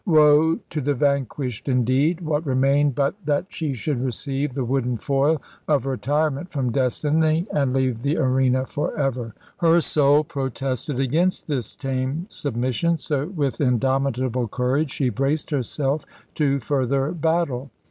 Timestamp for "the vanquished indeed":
0.81-2.21